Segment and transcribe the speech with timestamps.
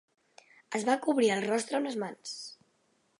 [0.79, 2.33] Es va cobrir el rostre amb les mans.